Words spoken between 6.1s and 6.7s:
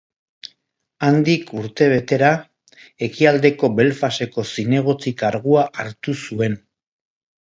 zuen.